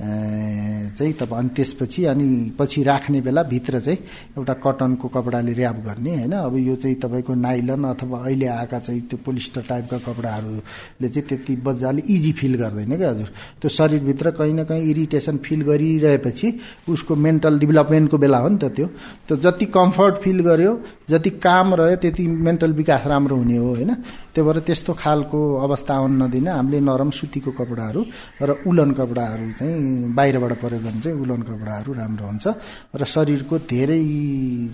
[0.00, 2.26] चाहिँ तपाईँ अनि त्यसपछि अनि
[2.58, 3.98] पछि राख्ने बेला भित्र चाहिँ
[4.38, 6.32] एउटा कटनको कपडाले ऱ्याप गर्ने होइन?
[6.32, 11.56] अब यो चाहिँ तपाईँको नाइलन अथवा अहिले आएका चाहिँ त्यो पोलिस्टर टाइपका कपडाहरूले चाहिँ त्यति
[11.62, 13.28] बजाले इजी फिल गर्दैन क्या हजुर।
[13.60, 16.48] त्यो शरीरभित्र कहीँ न कहीँ इरिटेसन फिल गरिरहेपछि
[16.88, 18.86] उसको मेन्टल डेभलपमेन्टको बेला हो नि त त्यो।
[19.28, 20.72] त्यो जति कम्फर्ट फिल गर्यो
[21.10, 23.94] जति काम रह्यो त्यति मेन्टल विकास राम्रो हुने हो होइन?
[24.34, 28.04] त्यो भएर त्यस्तो खालको अवस्था आउन नदिन। हामीले नरम सुतीको कपडाहरू
[28.42, 29.81] र उलन कपडाहरू चाहिँ
[30.16, 32.46] बाहिरबाट प्रयोग गर्ने चाहिँ उलन कपडाहरू राम्रो हुन्छ
[32.94, 34.00] र शरीरको धेरै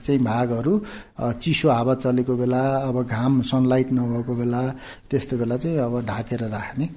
[0.06, 0.72] चाहिँ भागहरू
[1.42, 4.62] चिसो हावा चलेको बेला अब घाम सनलाइट नभएको बेला
[5.10, 6.88] त्यस्तो बेला चाहिँ अब ढाकेर राख्ने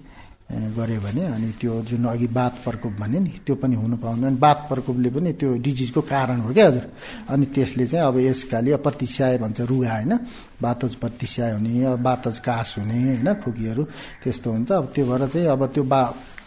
[0.51, 4.35] गऱ्यो भने अनि त्यो जुन अघि बात प्रकोप भने नि त्यो पनि हुनु पाउँदैन। अनि
[4.35, 6.85] बात प्रकोपले पनि त्यो डिजिजको कारण हो क्या हजुर?
[7.31, 10.13] अनि त्यसले चाहिँ अब यसकाले प्रतिस्याय भन्छ रुगा होइन?
[10.59, 13.83] बातज प्रतिस्याय हुने अब बातज कास हुने होइन खोकीहरू
[14.23, 16.01] त्यस्तो हुन्छ। अब त्यो भएर चाहिँ अब त्यो बा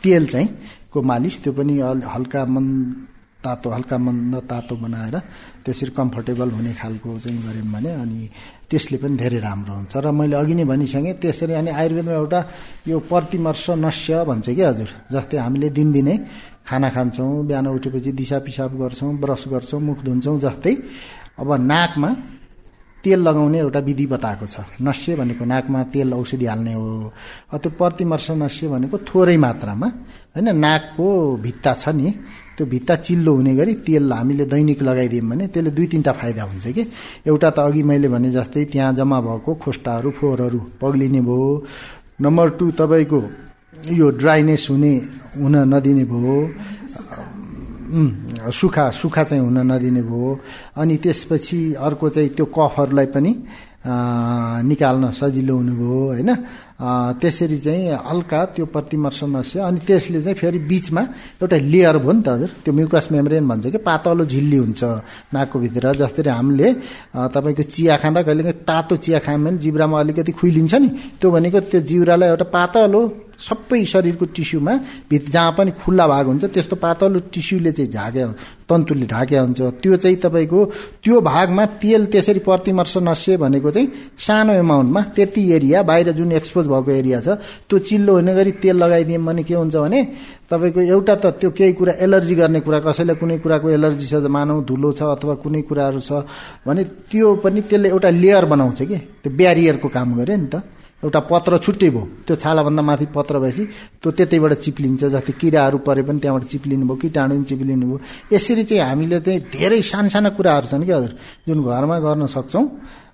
[0.04, 0.48] तेल चाहिँ
[0.94, 1.74] को मालिस त्यो पनि
[2.14, 2.66] हल्का मन
[3.44, 5.16] तातो हल्का मन्द तातो बनाएर
[5.64, 8.18] त्यसरी कम्फर्टेबल हुने खालको चाहिँ गऱ्यौँ भने अनि
[8.70, 12.40] त्यसले पनि धेरै राम्रो हुन्छ। र मैले अघि नै भनिसकेँ त्यसरी अनि आयुर्वेदमा एउटा
[12.88, 16.16] यो प्रतिमर्श नस्य भन्छ कि हजुर जस्तै हामीले दिनदिनै
[16.64, 20.74] खाना खान्छौँ बिहान उठेपछि दिसा पिसाब गर्छौँ ब्रस गर्छौँ मुख धुन्छौँ जस्तै।
[21.36, 22.10] अब नाकमा
[23.04, 27.12] तेल लगाउने एउटा विधि बताएको छ। नस्य भनेको नाकमा तेल औषधि हाल्ने हो
[27.54, 29.88] त्यो प्रतिमर्श नस्य भनेको थोरै मात्रामा।
[30.34, 31.06] होइन नाकको
[31.44, 32.08] भित्ता छ नि
[32.56, 36.66] त्यो भित्ता चिल्लो हुने गरी तेल हामीले दैनिक लगाइदियौँ भने त्यसले दुई तिनवटा फाइदा हुन्छ
[36.72, 36.82] कि।
[37.26, 41.50] एउटा त अघि मैले भने जस्तै त्यहाँ जम्मा भएको खोस्टाहरू फोहोरहरू पग्लिने भयो।
[42.20, 43.20] नम्बर टू तपाईँको
[43.90, 44.92] यो ड्राइनेस हुने
[45.38, 46.36] हुन नदिने भयो।
[47.94, 50.40] सुखा सुखा चाहिँ हुन नदिने भयो
[50.76, 53.32] अनि त्यसपछि अर्को चाहिँ त्यो कफहरूलाई पनि
[54.64, 56.30] निकाल्न सजिलो हुनुभयो होइन?
[57.20, 59.22] त्यसरी चाहिँ हल्का त्यो प्रतिमर्श
[59.58, 61.02] अनि त्यसले चाहिँ फेरि बिचमा
[61.42, 64.82] एउटा लेयर भयो नि त हजुर। त्यो म्युकस मेम्ब्रेन भन्छ कि पातलो झिल्ली हुन्छ
[65.34, 66.68] नाकको भित्र जसरी हामीले
[67.34, 70.88] तपाईँको चिया खाँदा कहिले तातो चिया खायौँ भने जिब्रामा अलिकति खुइलिन्छ नि।
[71.20, 73.00] त्यो भनेको त्यो जिब्रालाई एउटा पातलो
[73.34, 74.72] सबै शरीरको टिस्युमा
[75.10, 78.26] भित्र जहाँ पनि खुल्ला भाग हुन्छ त्यस्तो पातलो टिस्युले चाहिँ झाग्या
[78.68, 80.64] तन्तुले ढाक्या हुन्छ। त्यो चाहिँ तपाईँको
[81.04, 86.66] त्यो भागमा तेल त्यसरी प्रतिमर्श नस्य भनेको चाहिँ सानो एमाउन्टमा त्यति एरिया बाहिर जुन एक्सपोज
[86.74, 87.28] भएको एरिया छ
[87.68, 90.00] त्यो चिल्लो हुने गरी तेल लगाइदियौँ भने के हुन्छ भने
[90.50, 94.60] तपाईँको एउटा त त्यो केही कुरा एलर्जी गर्ने कुरा कसैलाई कुनै कुराको एलर्जी छ मानौ
[94.68, 96.26] धुलो छ अथवा कुनै कुराहरू छ
[96.66, 100.56] भने त्यो पनि त्यसले एउटा लेयर बनाउँछ कि त्यो ब्यारियरको काम गर्यो नि त।
[101.04, 103.64] एउटा पत्र छुट्टै भयो। त्यो छालाभन्दा माथि पत्र भएपछि
[104.00, 107.98] त्यो त्यतैबाट चिप्लिन्छ जस्तै किराहरू परे पनि त्यहाँबाट चिप्लिनु भयो किटाणु पनि चिप्लिनु भयो।
[108.32, 111.12] यसरी चाहिँ हामीले चाहिँ धेरै साना साना कुराहरू छन् कि हजुर
[111.44, 112.64] जुन घरमा गर्न सक्छौँ।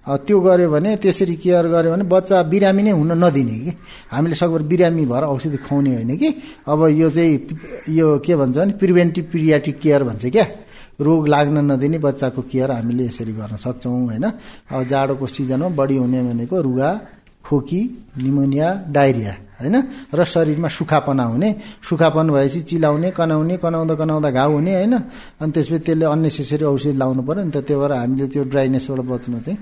[0.07, 3.73] त्यो गऱ्यो भने त्यसरी केयर गर्यो भने बच्चा बिरामी नै हुन नदिने कि।
[4.11, 6.29] हामीले सकभर बिरामी भएर औषधि खुवाउने होइन कि।
[6.67, 7.35] अब यो चाहिँ
[7.91, 10.47] यो के भन्छ भने प्रिभेन्टिभ पिरियाटिक केयर भन्छ क्या।
[11.01, 16.21] रोग लाग्न नदिने बच्चाको केयर हामीले यसरी गर्न सक्छौँ होइन। अब जाडोको सिजनमा बढी हुने
[16.23, 16.91] भनेको रुगा
[17.45, 17.81] खोकी
[18.19, 19.77] निमोनिया डायरिया। होइन?
[20.15, 21.51] र शरीरमा सुखापना हुने
[21.85, 24.95] सुखापन भएपछि चिलाउने कनाउने कनाउँदा कनाउँदा घाउ हुने होइन?
[25.41, 29.41] अनि त्यसपछि त्यसले अन्नेसेसरी औषधि लाउनु पऱ्यो नि त त्यो भएर हामीले त्यो ड्राइनेसबाट बच्न
[29.41, 29.59] चाहिँ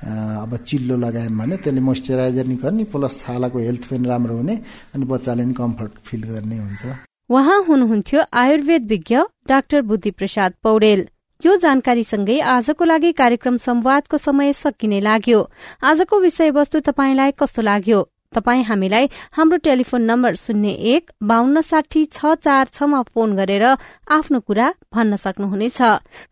[0.00, 4.54] अब चिल्लो लगायौँ भने त्यसले मोइस्चराइजर नि गर्ने प्लस छालाको हेल्थ पनि राम्रो हुने
[4.94, 6.82] अनि बच्चाले नि कम्फर्ट फिल गर्ने हुन्छ।
[7.30, 9.16] उहाँ हुनुहुन्थ्यो आयुर्वेद विज्ञ
[9.48, 11.00] डाक्टर बुद्धि प्रसाद पौडेल।
[11.42, 15.40] यो जानकारीसँगै आजको लागि कार्यक्रम संवादको समय सकिने लाग्यो।
[15.84, 18.00] आजको विषयवस्तु तपाईँलाई कस्तो लाग्यो?
[18.34, 23.64] तपाई हामीलाई हाम्रो टेलिफोन नम्बर शून्य एक बान्न साठी छ चार छमा फोन गरेर
[24.08, 25.78] आफ्नो कुरा भन्न सक्नुहुनेछ।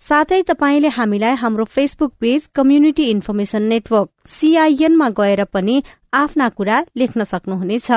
[0.00, 5.82] साथै तपाईँले हामीलाई हाम्रो Facebook page community information network सीआईएनमा गएर पनि
[6.14, 7.90] आफ्ना कुरा लेख्न सक्नुहुनेछ।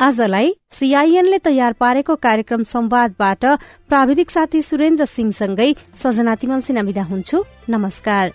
[0.00, 3.44] आजलाई सीआईएनले तयार पारेको कार्यक्रम संवादबाट
[3.88, 8.32] प्राविधिक साथी सुरेन्द्र सिंहसँगै सजना तिमल सिना विदा हुन्छु। नमस्कार।